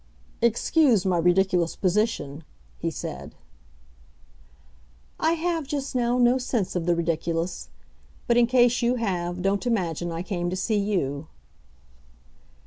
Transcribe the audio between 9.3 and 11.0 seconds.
don't imagine I came to see